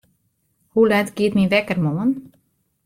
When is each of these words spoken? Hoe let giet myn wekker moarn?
Hoe 0.73 0.85
let 0.91 1.09
giet 1.17 1.33
myn 1.35 1.51
wekker 1.53 1.79
moarn? 1.85 2.11